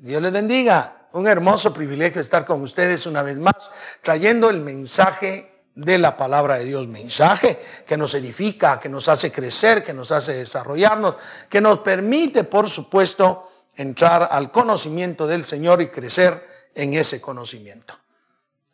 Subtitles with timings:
[0.00, 1.08] Dios les bendiga.
[1.12, 3.70] Un hermoso privilegio estar con ustedes una vez más,
[4.02, 6.86] trayendo el mensaje de la palabra de Dios.
[6.86, 11.16] Mensaje que nos edifica, que nos hace crecer, que nos hace desarrollarnos,
[11.50, 17.94] que nos permite, por supuesto, entrar al conocimiento del Señor y crecer en ese conocimiento.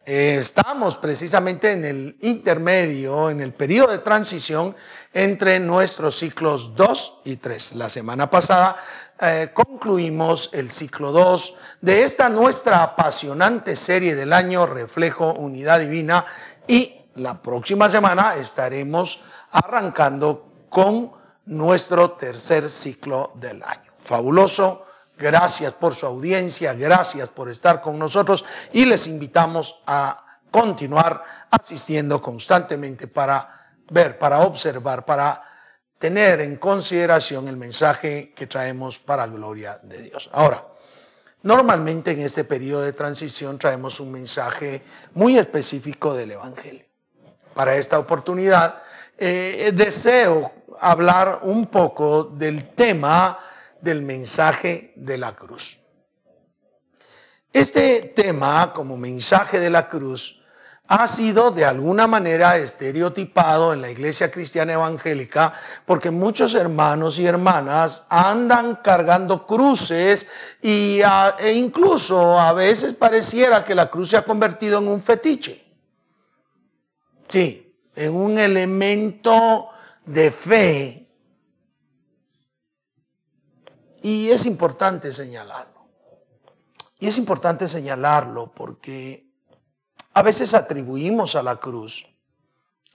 [0.07, 4.77] Estamos precisamente en el intermedio, en el periodo de transición
[5.13, 7.75] entre nuestros ciclos 2 y 3.
[7.75, 8.77] La semana pasada
[9.21, 16.25] eh, concluimos el ciclo 2 de esta nuestra apasionante serie del año Reflejo Unidad Divina
[16.69, 21.11] y la próxima semana estaremos arrancando con
[21.47, 23.93] nuestro tercer ciclo del año.
[23.99, 24.86] Fabuloso
[25.19, 32.21] Gracias por su audiencia, gracias por estar con nosotros y les invitamos a continuar asistiendo
[32.21, 35.43] constantemente para ver, para observar, para
[35.99, 40.29] tener en consideración el mensaje que traemos para gloria de Dios.
[40.33, 40.67] Ahora,
[41.43, 44.83] normalmente en este periodo de transición traemos un mensaje
[45.15, 46.85] muy específico del Evangelio.
[47.55, 48.83] Para esta oportunidad
[49.17, 53.39] eh, deseo hablar un poco del tema
[53.87, 55.81] del mensaje de la cruz.
[57.53, 60.43] Este tema, como mensaje de la cruz,
[60.89, 65.53] ha sido de alguna manera estereotipado en la iglesia cristiana evangélica
[65.85, 70.27] porque muchos hermanos y hermanas andan cargando cruces
[70.61, 71.01] y
[71.39, 75.65] e incluso a veces pareciera que la cruz se ha convertido en un fetiche.
[77.29, 79.69] Sí, en un elemento
[80.05, 81.06] de fe
[84.07, 85.85] y es importante señalarlo.
[87.01, 89.29] Y es importante señalarlo porque
[90.15, 92.07] a veces atribuimos a la cruz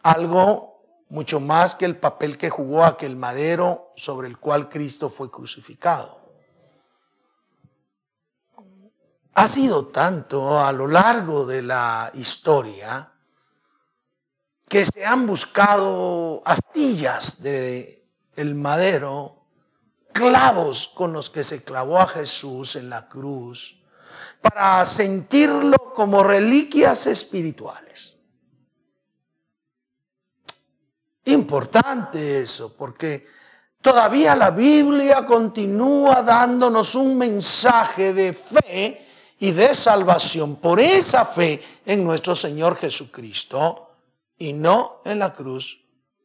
[0.04, 5.30] algo mucho más que el papel que jugó aquel madero sobre el cual Cristo fue
[5.30, 6.22] crucificado.
[9.34, 13.12] Ha sido tanto a lo largo de la historia
[14.70, 18.02] que se han buscado astillas del
[18.38, 19.41] el madero
[20.12, 23.78] clavos con los que se clavó a Jesús en la cruz
[24.42, 28.18] para sentirlo como reliquias espirituales.
[31.26, 33.28] Importante eso, porque
[33.82, 39.08] todavía la Biblia continúa dándonos un mensaje de fe
[39.40, 43.96] y de salvación por esa fe en nuestro Señor Jesucristo
[44.38, 45.80] y no en la cruz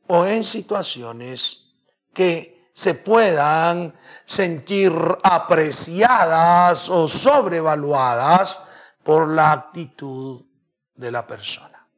[0.07, 1.67] o en situaciones
[2.15, 3.95] que se puedan
[4.27, 4.93] sentir
[5.23, 8.61] apreciadas o sobrevaluadas
[9.03, 10.45] por la actitud
[10.95, 11.89] de la persona.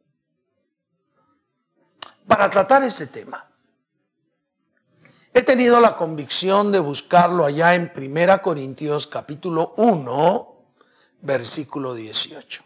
[2.28, 3.44] Para tratar este tema,
[5.34, 10.74] he tenido la convicción de buscarlo allá en 1 Corintios capítulo 1,
[11.22, 12.62] versículo 18.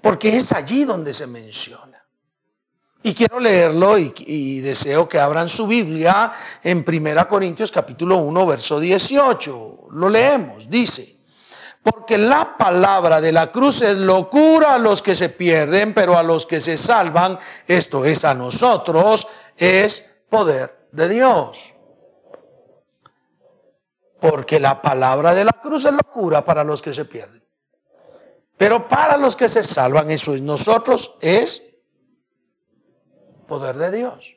[0.00, 1.95] Porque es allí donde se menciona.
[3.06, 8.80] Y quiero leerlo y, deseo que abran su Biblia en 1 Corintios capítulo 1, verso
[8.80, 9.90] 18.
[9.92, 11.16] Lo leemos, dice,
[11.84, 16.24] porque la palabra de la cruz es locura a los que se pierden, pero a
[16.24, 21.74] los que se salvan, esto es a nosotros, es poder de Dios.
[24.18, 27.44] Porque la palabra de la cruz es locura para los que se pierden.
[28.56, 31.62] Pero para los que se salvan, eso es nosotros, es
[33.46, 34.36] poder de Dios.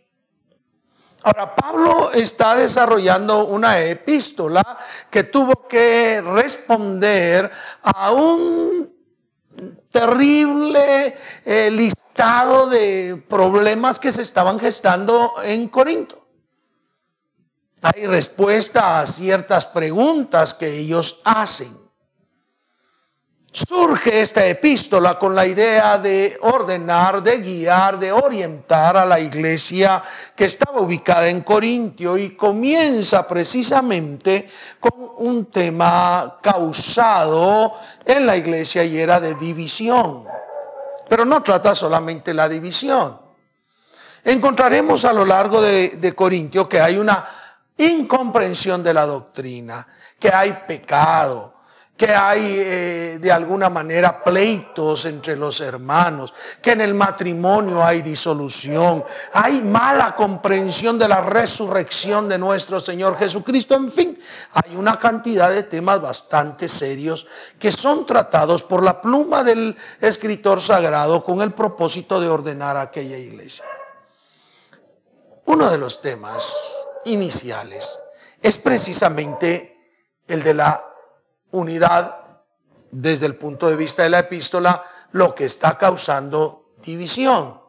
[1.21, 4.63] Ahora, Pablo está desarrollando una epístola
[5.09, 8.93] que tuvo que responder a un
[9.91, 16.25] terrible eh, listado de problemas que se estaban gestando en Corinto.
[17.81, 21.88] Hay respuesta a ciertas preguntas que ellos hacen.
[23.51, 30.03] Surge esta epístola con la idea de ordenar, de guiar, de orientar a la iglesia
[30.35, 34.47] que estaba ubicada en Corintio y comienza precisamente
[34.79, 37.73] con un tema causado
[38.05, 40.25] en la iglesia y era de división.
[41.09, 43.19] Pero no trata solamente la división.
[44.23, 47.27] Encontraremos a lo largo de, de Corintio que hay una
[47.77, 49.87] incomprensión de la doctrina,
[50.19, 51.58] que hay pecado,
[51.99, 58.01] que hay eh, de alguna manera pleitos entre los hermanos, que en el matrimonio hay
[58.01, 59.03] disolución,
[59.33, 64.17] hay mala comprensión de la resurrección de nuestro Señor Jesucristo, en fin,
[64.53, 67.27] hay una cantidad de temas bastante serios
[67.59, 72.81] que son tratados por la pluma del escritor sagrado con el propósito de ordenar a
[72.83, 73.65] aquella iglesia.
[75.47, 76.55] Uno de los temas
[77.03, 77.99] iniciales
[78.41, 79.75] es precisamente
[80.29, 80.88] el de la
[81.51, 82.19] unidad
[82.91, 87.59] desde el punto de vista de la epístola, lo que está causando división.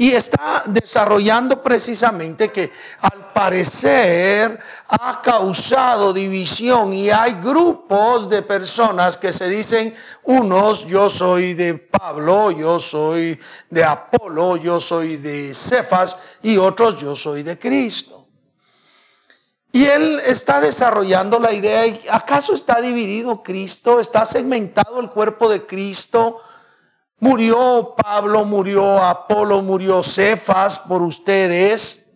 [0.00, 4.56] Y está desarrollando precisamente que al parecer
[4.86, 9.92] ha causado división y hay grupos de personas que se dicen,
[10.22, 13.40] unos yo soy de Pablo, yo soy
[13.70, 18.17] de Apolo, yo soy de Cefas y otros yo soy de Cristo.
[19.70, 24.00] Y él está desarrollando la idea, ¿acaso está dividido Cristo?
[24.00, 26.40] ¿Está segmentado el cuerpo de Cristo?
[27.20, 32.06] Murió Pablo, murió Apolo, murió Cefas por ustedes.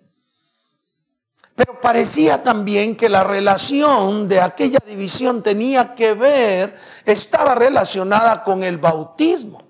[1.55, 8.63] Pero parecía también que la relación de aquella división tenía que ver, estaba relacionada con
[8.63, 9.63] el bautismo.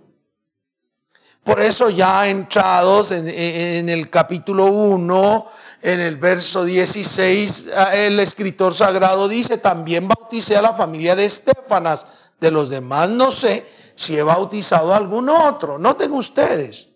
[1.43, 5.47] Por eso ya entrados en, en el capítulo 1,
[5.83, 12.07] en el verso 16, el escritor sagrado dice, también bauticé a la familia de Estefanas,
[12.41, 15.79] de los demás no sé si he bautizado a algún otro.
[15.79, 16.89] Noten ustedes,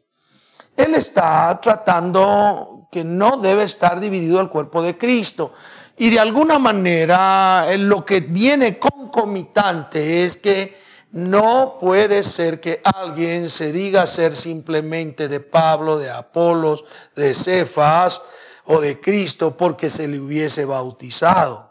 [0.77, 5.53] él está tratando que no debe estar dividido el cuerpo de Cristo.
[5.99, 10.77] Y de alguna manera lo que viene concomitante es que
[11.11, 16.85] no puede ser que alguien se diga ser simplemente de Pablo, de Apolos,
[17.15, 18.21] de Cefas
[18.67, 21.67] o de Cristo porque se le hubiese bautizado.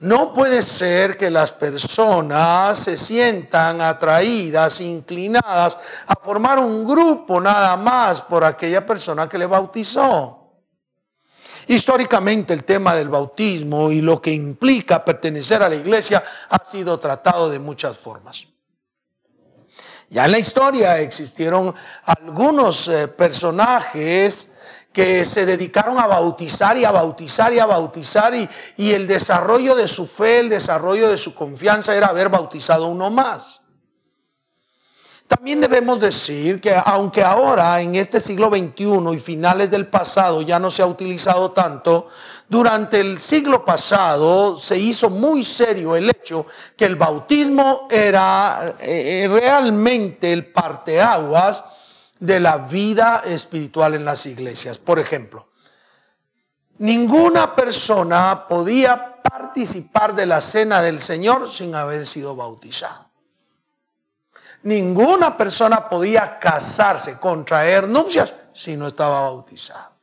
[0.00, 7.76] No puede ser que las personas se sientan atraídas, inclinadas a formar un grupo nada
[7.76, 10.40] más por aquella persona que le bautizó.
[11.66, 16.98] Históricamente el tema del bautismo y lo que implica pertenecer a la iglesia ha sido
[17.00, 18.46] tratado de muchas formas.
[20.14, 21.74] Ya en la historia existieron
[22.04, 24.48] algunos eh, personajes
[24.92, 29.74] que se dedicaron a bautizar y a bautizar y a bautizar y, y, el desarrollo
[29.74, 33.62] de su fe, el desarrollo de su confianza era haber bautizado uno más.
[35.26, 40.60] También debemos decir que aunque ahora en este siglo XXI y finales del pasado ya
[40.60, 42.06] no se ha utilizado tanto,
[42.54, 46.46] durante el siglo pasado se hizo muy serio el hecho
[46.76, 54.78] que el bautismo era eh, realmente el parteaguas de la vida espiritual en las iglesias.
[54.78, 55.48] Por ejemplo,
[56.78, 63.10] ninguna persona podía participar de la cena del Señor sin haber sido bautizado.
[64.62, 69.93] Ninguna persona podía casarse, contraer nupcias si no estaba bautizado.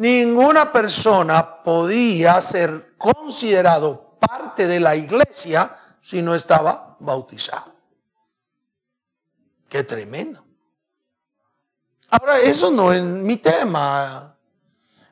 [0.00, 7.74] Ninguna persona podía ser considerado parte de la iglesia si no estaba bautizado.
[9.68, 10.42] Qué tremendo.
[12.08, 14.34] Ahora, eso no es mi tema.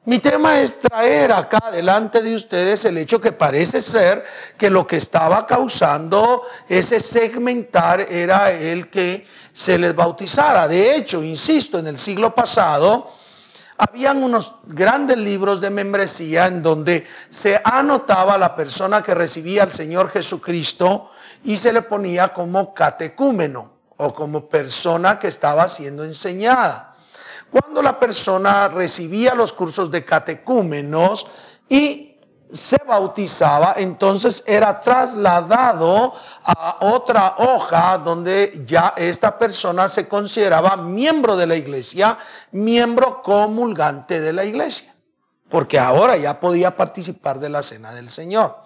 [0.06, 4.24] Mi tema es traer acá delante de ustedes el hecho que parece ser
[4.56, 10.66] que lo que estaba causando ese segmentar era el que se les bautizara.
[10.66, 13.12] De hecho, insisto, en el siglo pasado
[13.78, 19.70] habían unos grandes libros de membresía en donde se anotaba la persona que recibía al
[19.70, 21.12] Señor Jesucristo
[21.44, 26.96] y se le ponía como catecúmeno o como persona que estaba siendo enseñada.
[27.50, 31.26] Cuando la persona recibía los cursos de catecúmenos
[31.68, 32.17] y
[32.52, 36.14] se bautizaba, entonces era trasladado
[36.44, 42.18] a otra hoja donde ya esta persona se consideraba miembro de la iglesia,
[42.52, 44.94] miembro comulgante de la iglesia,
[45.48, 48.56] porque ahora ya podía participar de la cena del Señor.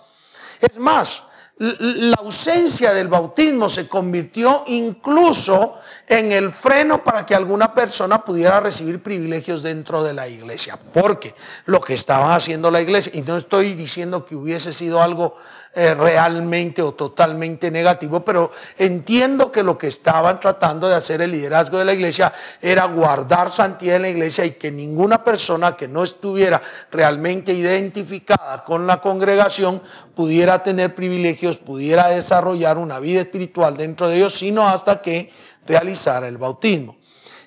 [0.60, 1.22] Es más,
[1.58, 5.76] la ausencia del bautismo se convirtió incluso
[6.08, 10.78] en el freno para que alguna persona pudiera recibir privilegios dentro de la iglesia.
[10.92, 11.34] Porque
[11.66, 15.36] lo que estaba haciendo la iglesia, y no estoy diciendo que hubiese sido algo
[15.74, 21.30] eh, realmente o totalmente negativo, pero entiendo que lo que estaban tratando de hacer el
[21.30, 25.88] liderazgo de la iglesia era guardar santidad en la iglesia y que ninguna persona que
[25.88, 26.60] no estuviera
[26.90, 29.80] realmente identificada con la congregación
[30.14, 35.30] pudiera tener privilegios, pudiera desarrollar una vida espiritual dentro de ellos, sino hasta que
[35.66, 36.98] realizara el bautismo.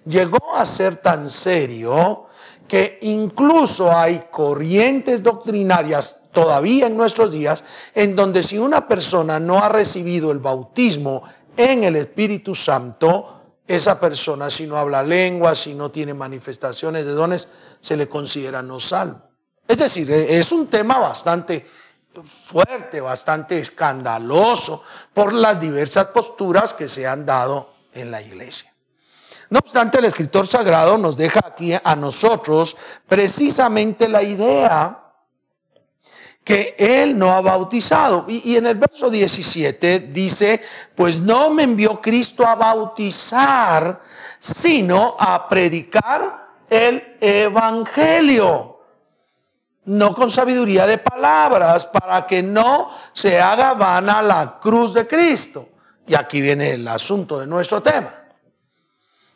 [0.04, 2.26] Llegó a ser tan serio
[2.68, 7.64] que incluso hay corrientes doctrinarias todavía en nuestros días
[7.96, 11.24] en donde si una persona no ha recibido el bautismo
[11.58, 17.14] en el Espíritu Santo, esa persona si no habla lengua, si no tiene manifestaciones de
[17.14, 17.48] dones,
[17.82, 19.20] se le considera no salvo.
[19.68, 21.66] Es decir, e, es un tema bastante
[22.46, 28.72] fuerte, bastante escandaloso por las diversas posturas que se han dado en la iglesia.
[29.50, 32.76] No obstante, el escritor sagrado nos deja aquí a nosotros
[33.08, 35.05] precisamente la idea
[36.46, 38.26] que él no ha bautizado.
[38.28, 40.62] Y, en el verso 17 dice,
[40.94, 44.00] pues no me envió Cristo a bautizar,
[44.40, 48.80] sino a predicar el Evangelio.
[49.86, 55.70] No con sabiduría de palabras, para que no se haga vana la cruz de Cristo.
[56.08, 58.14] Y aquí viene el asunto de nuestro tema.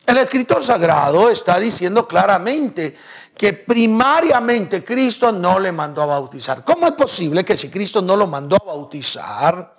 [0.05, 2.95] El escritor sagrado está diciendo claramente
[3.39, 6.65] que primariamente Cristo no le mandó a bautizar.
[6.65, 9.77] ¿Cómo es posible que si Cristo no lo mandó a bautizar,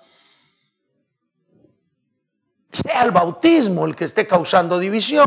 [2.73, 5.27] sea el bautismo el que esté causando división?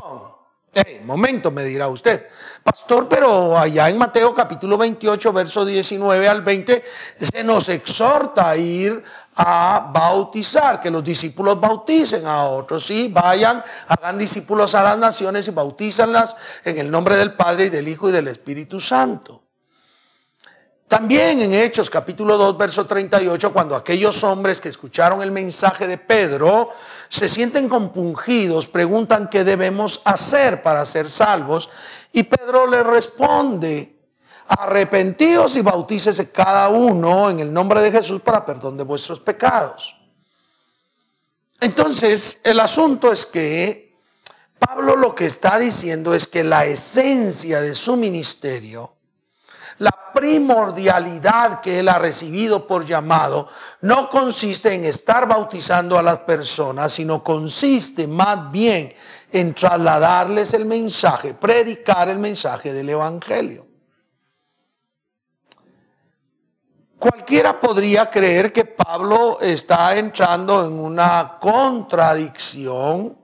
[0.73, 2.25] Hey, momento, me dirá usted.
[2.63, 6.83] Pastor, pero allá en Mateo capítulo 28, verso 19 al 20,
[7.19, 9.03] se nos exhorta a ir
[9.35, 15.47] a bautizar, que los discípulos bauticen a otros, sí, vayan, hagan discípulos a las naciones
[15.47, 19.43] y bautízanlas en el nombre del Padre y del Hijo y del Espíritu Santo.
[20.87, 25.97] También en Hechos capítulo 2, verso 38, cuando aquellos hombres que escucharon el mensaje de
[25.97, 26.69] Pedro
[27.09, 31.69] se sienten compungidos, preguntan qué debemos hacer para ser salvos,
[32.11, 33.92] y Pedro les responde,
[34.47, 39.95] arrepentíos y bautícese cada uno en el nombre de Jesús para perdón de vuestros pecados.
[41.59, 43.95] Entonces, el asunto es que
[44.59, 48.95] Pablo lo que está diciendo es que la esencia de su ministerio,
[49.79, 53.49] la primordialidad que él ha recibido por llamado,
[53.81, 58.93] no consiste en estar bautizando a las personas, sino consiste más bien
[59.31, 63.72] en trasladarles el mensaje, predicar el mensaje del Evangelio.
[67.03, 73.17] Cualquiera podría creer que Pablo está entrando en una contradicción,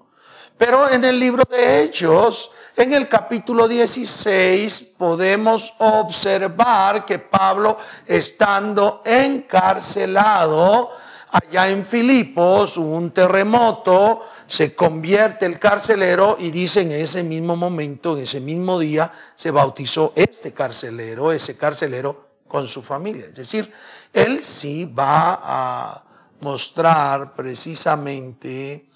[0.57, 9.01] pero en el libro de Hechos, en el capítulo 16, podemos observar que Pablo, estando
[9.05, 10.89] encarcelado
[11.31, 18.17] allá en Filipos, un terremoto, se convierte el carcelero y dice en ese mismo momento,
[18.17, 23.25] en ese mismo día, se bautizó este carcelero, ese carcelero con su familia.
[23.25, 23.71] Es decir,
[24.11, 26.05] él sí va a
[26.41, 28.89] mostrar precisamente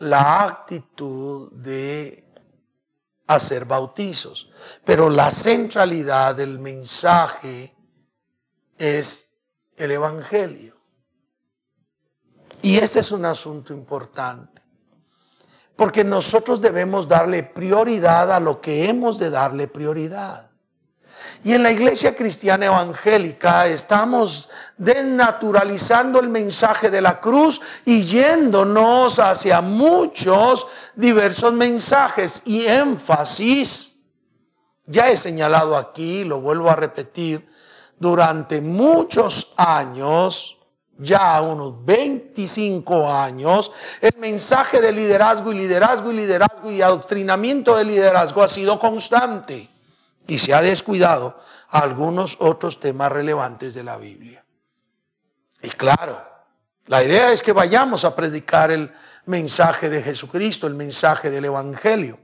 [0.00, 2.26] la actitud de
[3.28, 4.50] hacer bautizos.
[4.84, 7.74] Pero la centralidad del mensaje
[8.76, 9.36] es
[9.76, 10.76] el Evangelio.
[12.62, 14.60] Y este es un asunto importante.
[15.76, 20.49] Porque nosotros debemos darle prioridad a lo que hemos de darle prioridad.
[21.42, 29.18] Y en la iglesia cristiana evangélica estamos desnaturalizando el mensaje de la cruz y yéndonos
[29.18, 30.66] hacia muchos
[30.96, 33.96] diversos mensajes y énfasis.
[34.84, 37.48] Ya he señalado aquí, lo vuelvo a repetir,
[37.98, 40.58] durante muchos años,
[40.98, 47.84] ya unos 25 años, el mensaje de liderazgo y liderazgo y liderazgo y adoctrinamiento de
[47.84, 49.70] liderazgo ha sido constante
[50.30, 51.36] y se ha descuidado
[51.68, 54.44] algunos otros temas relevantes de la Biblia.
[55.60, 56.24] Y claro,
[56.86, 58.92] la idea es que vayamos a predicar el
[59.26, 62.18] mensaje de Jesucristo, el mensaje del Evangelio.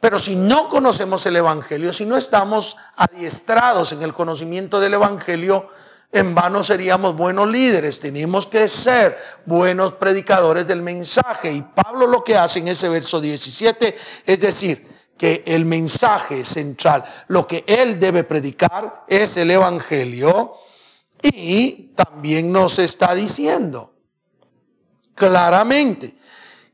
[0.00, 5.68] Pero si no conocemos el Evangelio, si no estamos adiestrados en el conocimiento del Evangelio,
[6.10, 8.00] en vano seríamos buenos líderes.
[8.00, 11.52] Tenemos que ser buenos predicadores del mensaje.
[11.52, 17.04] Y Pablo lo que hace en ese verso 17 es decir, que el mensaje central,
[17.28, 20.54] lo que él debe predicar es el Evangelio
[21.20, 23.92] y también nos está diciendo
[25.14, 26.16] claramente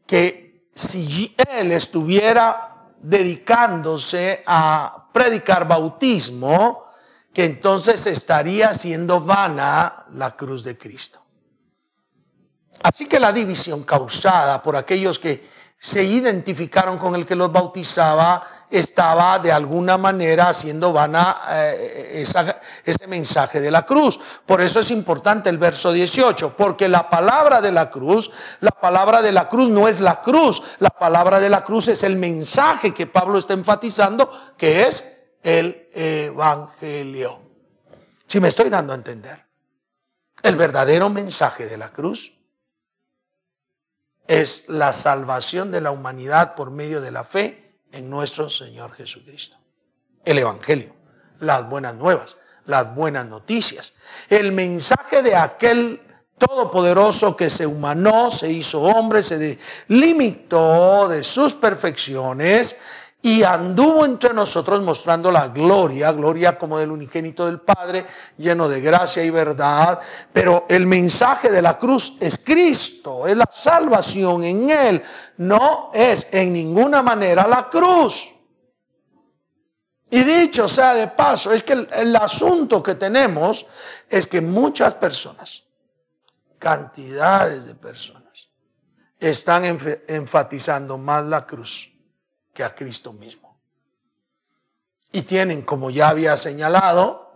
[0.07, 6.85] que si él estuviera dedicándose a predicar bautismo,
[7.35, 11.21] que entonces estaría haciendo vana la cruz de Cristo.
[12.81, 18.43] Así que la división causada por aquellos que se identificaron con el que los bautizaba,
[18.71, 22.25] estaba de alguna manera haciendo vana eh,
[22.85, 24.19] ese mensaje de la cruz.
[24.45, 28.31] Por eso es importante el verso 18, porque la palabra de la cruz,
[28.61, 32.03] la palabra de la cruz no es la cruz, la palabra de la cruz es
[32.03, 35.05] el mensaje que Pablo está enfatizando, que es
[35.43, 37.43] el Evangelio.
[38.27, 39.47] Si me estoy dando a entender,
[40.43, 42.36] el verdadero mensaje de la cruz
[44.29, 49.57] es la salvación de la humanidad por medio de la fe en nuestro Señor Jesucristo.
[50.25, 50.95] El Evangelio,
[51.41, 53.93] las buenas nuevas, las buenas noticias,
[54.29, 56.03] el mensaje de aquel
[56.39, 62.77] todopoderoso que se humanó, se hizo hombre, se limitó de sus perfecciones
[63.23, 68.07] y anduvo entre nosotros mostrando la gloria, gloria como del unigénito del Padre,
[68.37, 69.99] lleno de gracia y verdad.
[70.33, 75.03] Pero el mensaje de la cruz es Cristo, es la salvación en Él,
[75.39, 78.33] no es en ninguna manera la cruz.
[80.09, 83.67] Y dicho sea de paso, es que el, asunto que tenemos
[84.09, 85.65] es que muchas personas,
[86.61, 88.51] cantidades de personas,
[89.19, 89.65] están
[90.07, 91.96] enfatizando más la cruz
[92.57, 93.55] que a Cristo mismo.
[95.13, 97.33] Y tienen, como ya había señalado,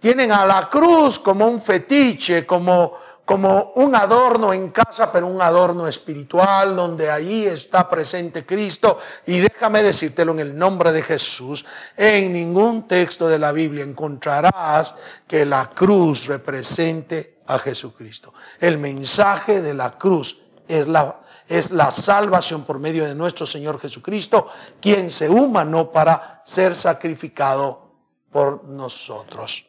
[0.00, 2.94] tienen a la cruz como un fetiche, como,
[3.26, 8.98] como un adorno en casa, pero un adorno espiritual, donde ahí está presente Cristo.
[9.26, 14.94] Y déjame decírtelo en el nombre de Jesús, en ningún texto de la Biblia encontrarás
[15.26, 18.32] que la cruz represente a Jesucristo.
[18.60, 23.80] El mensaje de la cruz es la es la salvación por medio de nuestro Señor
[23.80, 24.46] Jesucristo,
[24.80, 27.94] quien se humanó para ser sacrificado
[28.30, 29.66] por nosotros.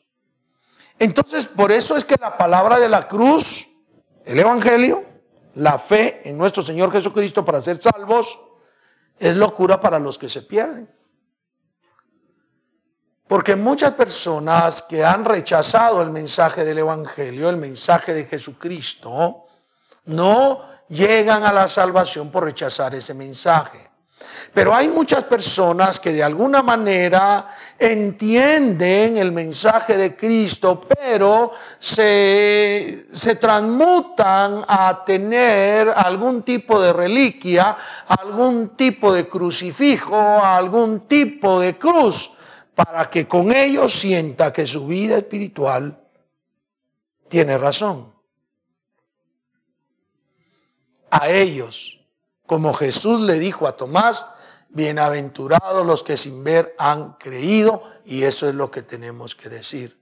[0.99, 3.69] Entonces, por eso es que la palabra de la cruz,
[4.25, 5.05] el Evangelio,
[5.55, 8.37] la fe en nuestro Señor Jesucristo para ser salvos,
[9.17, 10.93] es locura para los que se pierden.
[13.27, 19.45] Porque muchas personas que han rechazado el mensaje del Evangelio, el mensaje de Jesucristo,
[20.05, 23.89] no llegan a la salvación por rechazar ese mensaje.
[24.53, 33.07] Pero hay muchas personas que de alguna manera entienden el mensaje de Cristo, pero se,
[33.11, 37.77] se, transmutan a tener algún tipo de reliquia,
[38.07, 42.31] algún tipo de crucifijo, algún tipo de cruz,
[42.75, 45.97] para que con ello sienta que su vida espiritual
[47.29, 48.18] tiene razón
[51.11, 51.99] a ellos,
[52.45, 54.27] como Jesús le dijo a Tomás,
[54.69, 59.99] bienaventurados los que sin ver han creído, y eso es lo que tenemos que decir.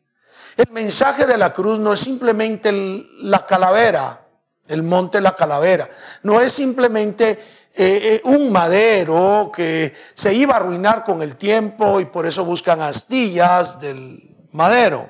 [0.55, 4.25] El mensaje de la cruz no es simplemente la calavera,
[4.67, 5.89] el monte la calavera,
[6.23, 7.39] no es simplemente eh,
[7.75, 12.81] eh, un madero que se iba a arruinar con el tiempo y por eso buscan
[12.81, 15.09] astillas del madero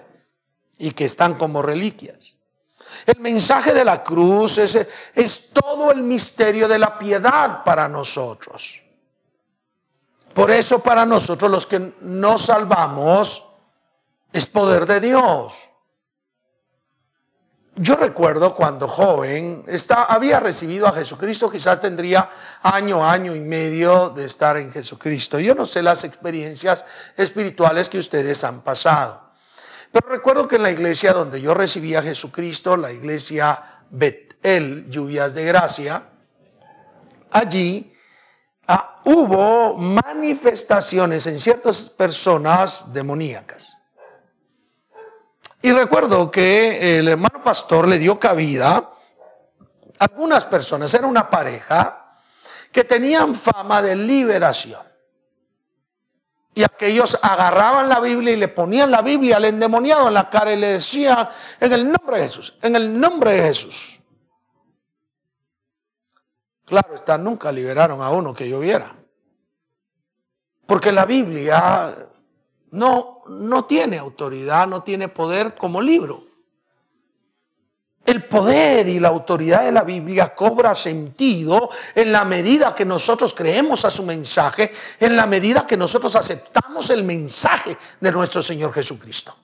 [0.78, 2.37] y que están como reliquias.
[3.08, 4.78] El mensaje de la cruz es,
[5.16, 8.84] es todo el misterio de la piedad para nosotros.
[10.34, 13.48] Por eso para nosotros los que nos salvamos
[14.34, 15.54] es poder de Dios.
[17.78, 19.64] Yo recuerdo cuando joven
[20.10, 22.30] había recibido a Jesucristo, quizás tendría
[22.62, 25.40] año, año y medio de estar en Jesucristo.
[25.40, 26.84] Yo no sé las experiencias
[27.16, 29.27] espirituales que ustedes han pasado.
[30.00, 35.34] Pero recuerdo que en la iglesia donde yo recibí a Jesucristo, la iglesia Betel, Lluvias
[35.34, 36.04] de Gracia,
[37.32, 37.92] allí
[38.68, 43.76] ah, hubo manifestaciones en ciertas personas demoníacas.
[45.64, 52.12] Y recuerdo que el hermano pastor le dio cabida a algunas personas, era una pareja
[52.72, 54.87] que tenían fama de liberación.
[56.58, 60.52] Y aquellos agarraban la Biblia y le ponían la Biblia al endemoniado en la cara
[60.52, 64.00] y le decían, en el nombre de Jesús, en el nombre de Jesús.
[66.66, 68.96] Claro está, nunca liberaron a uno que yo viera.
[70.66, 71.94] Porque la Biblia
[72.72, 76.24] no, no tiene autoridad, no tiene poder como libro.
[78.08, 83.34] El poder y la autoridad de la Biblia cobra sentido en la medida que nosotros
[83.34, 88.74] creemos a su mensaje, en la medida que nosotros aceptamos el mensaje de nuestro Señor
[88.74, 89.36] Jesucristo.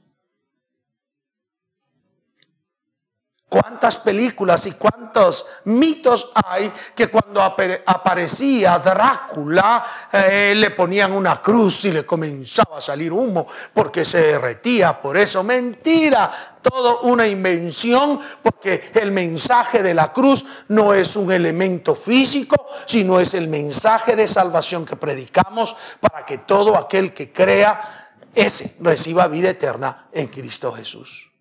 [3.53, 11.85] Cuántas películas y cuántos mitos hay que cuando aparecía Drácula eh, le ponían una cruz
[11.85, 14.99] y le comenzaba a salir humo porque se derretía.
[14.99, 16.31] Por eso, mentira,
[16.63, 22.55] todo una invención porque el mensaje de la cruz no es un elemento físico,
[22.87, 28.75] sino es el mensaje de salvación que predicamos para que todo aquel que crea, ese
[28.79, 31.32] reciba vida eterna en Cristo Jesús.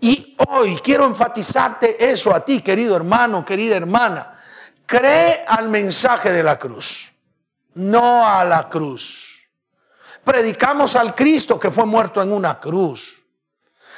[0.00, 4.34] Y hoy quiero enfatizarte eso a ti, querido hermano, querida hermana.
[4.86, 7.10] Cree al mensaje de la cruz,
[7.74, 9.48] no a la cruz.
[10.22, 13.20] Predicamos al Cristo que fue muerto en una cruz.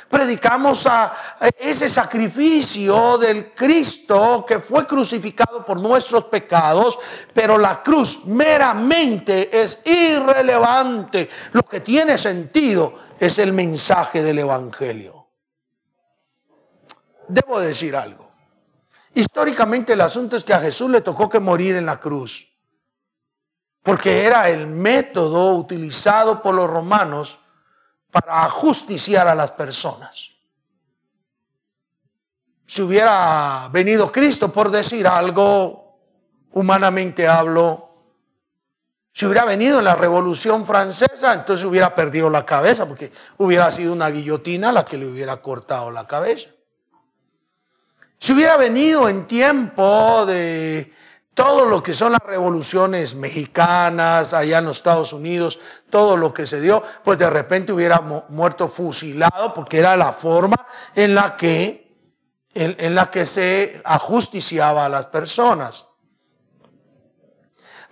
[0.08, 1.12] Predicamos a
[1.58, 6.96] ese sacrificio del Cristo que fue crucificado por nuestros pecados,
[7.34, 11.28] pero la cruz meramente es irrelevante.
[11.50, 15.15] Lo que tiene sentido es el mensaje del Evangelio
[17.28, 18.30] debo decir algo.
[19.14, 22.48] Históricamente el asunto es que a Jesús le tocó que morir en la cruz.
[23.86, 27.38] porque era el método utilizado por los romanos
[28.10, 30.32] para ajusticiar a las personas.
[32.66, 36.00] Si hubiera venido Cristo por decir algo,
[36.50, 37.88] humanamente hablo,
[39.12, 43.92] si hubiera venido en la Revolución Francesa, entonces hubiera perdido la cabeza, porque hubiera sido
[43.92, 46.50] una guillotina la que le hubiera cortado la cabeza.
[48.26, 50.92] Si hubiera venido en tiempo de
[51.32, 55.60] todo lo que son las revoluciones mexicanas, allá en los Estados Unidos,
[55.90, 60.56] todo lo que se dio, pues de repente hubiera muerto fusilado, porque era la forma
[60.96, 61.96] en la que,
[62.52, 65.86] en, la que se ajusticiaba a las personas.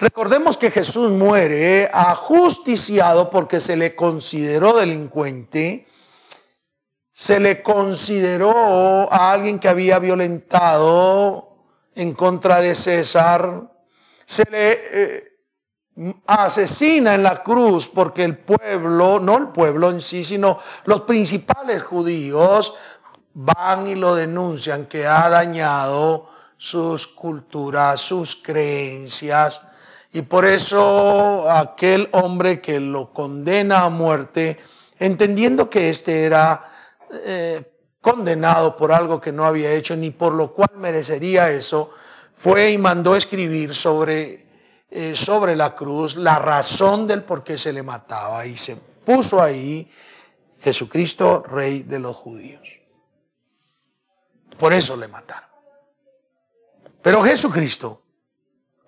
[0.00, 5.86] Recordemos que Jesús muere ajusticiado porque se le consideró delincuente,
[7.14, 11.56] se le consideró a alguien que había violentado
[11.94, 13.70] en contra de César,
[14.26, 15.34] se le eh,
[16.26, 21.84] asesina en la cruz porque el pueblo, no el pueblo en sí, sino los principales
[21.84, 22.74] judíos
[23.32, 29.62] van y lo denuncian que ha dañado sus culturas, sus creencias.
[30.12, 34.58] Y por eso aquel hombre que lo condena a muerte,
[34.98, 36.73] entendiendo que este era
[37.24, 41.90] eh, condenado por algo que no había hecho ni por lo cual merecería eso,
[42.36, 44.46] fue y mandó escribir sobre,
[44.90, 49.40] eh, sobre la cruz la razón del por qué se le mataba y se puso
[49.40, 49.90] ahí
[50.60, 52.80] Jesucristo, rey de los judíos.
[54.58, 55.50] Por eso le mataron.
[57.02, 58.02] Pero Jesucristo,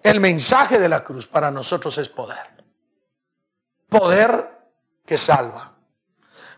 [0.03, 2.65] el mensaje de la cruz para nosotros es poder.
[3.89, 4.59] Poder
[5.05, 5.76] que salva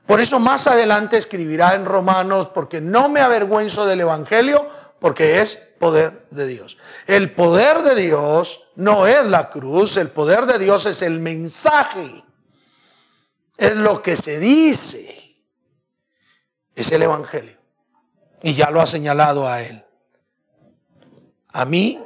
[0.08, 4.66] por eso más adelante escribirá en Romanos, porque no me avergüenzo del Evangelio,
[5.00, 6.78] porque es poder de Dios.
[7.06, 12.24] El poder de Dios no es la cruz, el poder de Dios es el mensaje,
[13.58, 15.36] es lo que se dice,
[16.74, 17.58] es el Evangelio.
[18.42, 19.84] Y ya lo ha señalado a él.
[21.52, 22.02] A mí,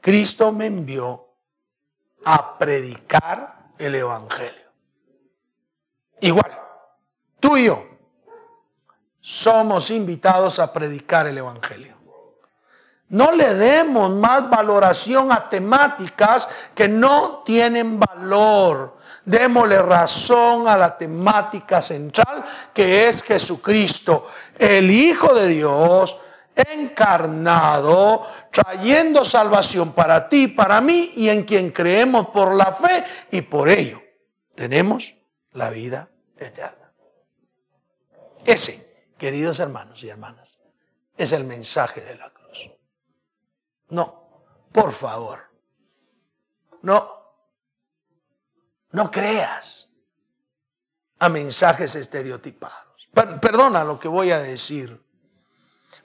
[0.00, 1.36] Cristo me envió
[2.24, 4.72] a predicar el Evangelio.
[6.20, 6.59] Igual,
[7.40, 7.86] Tú y yo
[9.20, 11.96] somos invitados a predicar el Evangelio.
[13.08, 18.98] No le demos más valoración a temáticas que no tienen valor.
[19.24, 26.16] Démosle razón a la temática central que es Jesucristo, el Hijo de Dios,
[26.54, 33.42] encarnado, trayendo salvación para ti, para mí y en quien creemos por la fe y
[33.42, 34.00] por ello
[34.54, 35.14] tenemos
[35.52, 36.79] la vida eterna.
[38.44, 40.58] Ese, queridos hermanos y hermanas,
[41.16, 42.70] es el mensaje de la cruz.
[43.90, 45.50] No, por favor,
[46.82, 47.08] no,
[48.92, 49.90] no creas
[51.18, 53.08] a mensajes estereotipados.
[53.12, 55.04] perdona lo que voy a decir,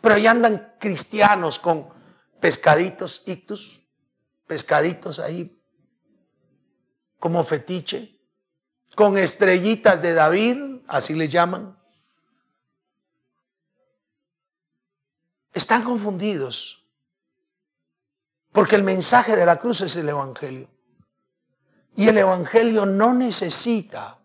[0.02, 1.90] pero ahí andan cristianos con
[2.40, 3.82] pescaditos ictus,
[4.46, 5.62] pescaditos ahí
[7.20, 8.20] como fetiche,
[8.96, 11.75] con estrellitas de David, así le llaman,
[15.56, 16.86] están confundidos.
[18.52, 20.70] Porque el mensaje de la cruz es el Evangelio.
[21.96, 24.20] Y el Evangelio no necesita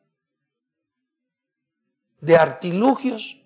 [2.20, 3.40] de artilugios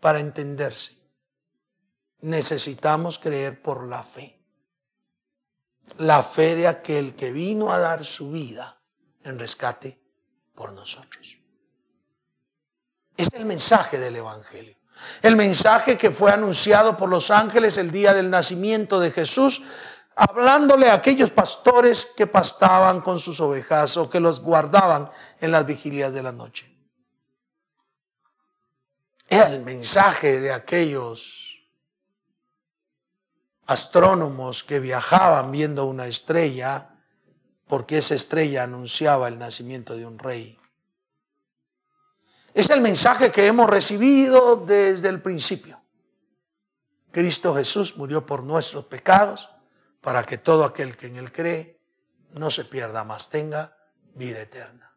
[0.00, 0.98] para entenderse.
[2.20, 4.36] Necesitamos creer por la fe.
[5.96, 8.82] La fe de aquel que vino a dar su vida
[9.22, 10.00] en rescate
[10.54, 11.38] por nosotros.
[13.16, 14.77] Es el mensaje del Evangelio.
[15.22, 19.62] El mensaje que fue anunciado por los ángeles el día del nacimiento de Jesús,
[20.16, 25.64] hablándole a aquellos pastores que pastaban con sus ovejas o que los guardaban en las
[25.64, 26.74] vigilias de la noche.
[29.28, 31.48] Era el mensaje de aquellos
[33.66, 36.90] astrónomos que viajaban viendo una estrella
[37.68, 40.57] porque esa estrella anunciaba el nacimiento de un rey.
[42.58, 45.80] Es el mensaje que hemos recibido desde el principio.
[47.12, 49.48] Cristo Jesús murió por nuestros pecados
[50.00, 51.80] para que todo aquel que en Él cree
[52.32, 53.78] no se pierda más, tenga
[54.14, 54.92] vida eterna.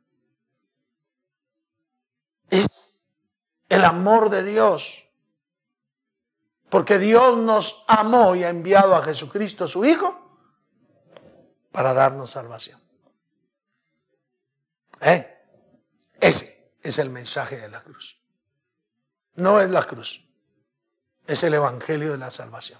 [2.50, 3.04] Es
[3.70, 5.08] el amor de Dios.
[6.68, 10.20] Porque Dios nos amó y ha enviado a Jesucristo su Hijo
[11.72, 12.82] para darnos salvación.
[15.02, 15.28] ¿Eh?
[16.20, 18.20] Ese es el mensaje de la cruz.
[19.36, 20.26] No es la cruz,
[21.28, 22.80] es el Evangelio de la salvación.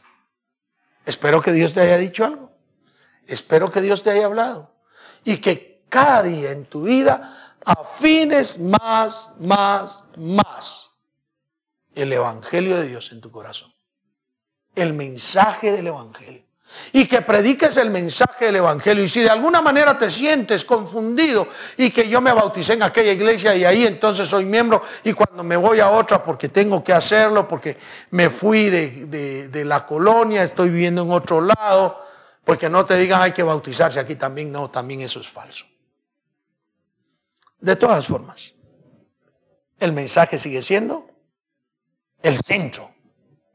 [1.06, 2.52] Espero que Dios te haya dicho algo.
[3.28, 4.76] Espero que Dios te haya hablado
[5.24, 10.90] y que cada día en tu vida afines más, más, más
[11.94, 13.74] el Evangelio de Dios en tu corazón.
[14.76, 16.51] El mensaje del Evangelio
[16.92, 19.04] y que prediques el mensaje del Evangelio.
[19.04, 23.12] Y si de alguna manera te sientes confundido y que yo me bauticé en aquella
[23.12, 26.94] iglesia y ahí entonces soy miembro y cuando me voy a otra porque tengo que
[26.94, 27.78] hacerlo, porque
[28.12, 32.04] me fui de, de la colonia, estoy viviendo en otro lado,
[32.44, 35.66] porque no te digan hay que bautizarse aquí también, no, también eso es falso.
[37.60, 38.56] De todas formas,
[39.80, 41.08] el mensaje sigue siendo
[42.24, 42.94] el centro,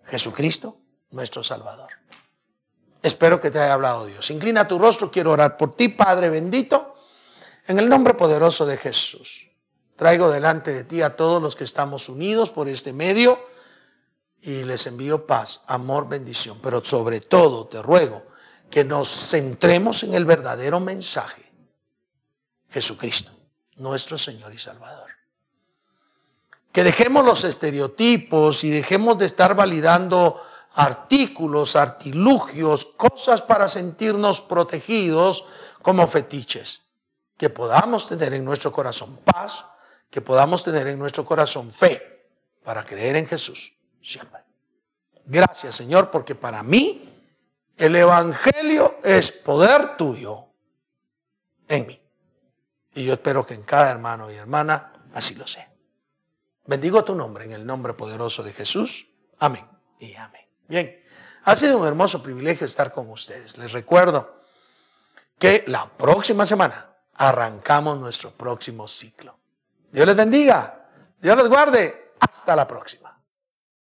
[0.05, 1.91] Jesucristo, nuestro Salvador.
[3.07, 4.33] Espero que te haya hablado Dios.
[4.33, 6.97] Inclina tu rostro, quiero orar por ti, Padre bendito,
[7.69, 9.49] en el nombre poderoso de Jesús.
[9.95, 13.39] Traigo delante de ti a todos los que estamos unidos por este medio
[14.41, 16.59] y les envío paz, amor, bendición.
[16.61, 18.27] Pero sobre todo te ruego
[18.73, 21.53] que nos centremos en el verdadero mensaje,
[22.71, 23.31] Jesucristo,
[23.77, 25.11] nuestro Señor y Salvador.
[26.73, 30.43] Que dejemos los estereotipos y dejemos de estar validando
[30.77, 35.45] artículos, artilugios, cosas para sentirnos protegidos
[35.83, 36.83] como fetiches.
[37.37, 39.65] Que podamos tener en nuestro corazón paz,
[40.11, 42.29] que podamos tener en nuestro corazón fe
[42.63, 44.41] para creer en Jesús siempre.
[45.25, 47.13] Gracias Señor, porque para mí
[47.77, 50.47] el Evangelio es poder tuyo
[51.69, 52.01] en mí.
[52.95, 55.71] Y yo espero que en cada hermano y hermana así lo sea.
[56.67, 59.09] Bendigo tu nombre en el nombre poderoso de Jesús.
[59.39, 59.65] Amén
[60.01, 60.46] y amén.
[60.69, 61.03] Bien,
[61.45, 63.57] ha sido un hermoso privilegio estar con ustedes.
[63.59, 64.41] Les recuerdo
[65.39, 69.39] que la próxima semana arrancamos nuestro próximo ciclo.
[69.93, 70.89] Dios les bendiga,
[71.21, 72.13] Dios les guarde.
[72.19, 73.06] Hasta la próxima.